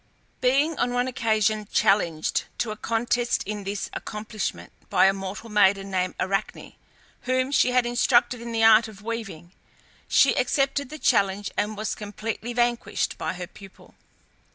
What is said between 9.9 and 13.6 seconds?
she accepted the challenge and was completely vanquished by her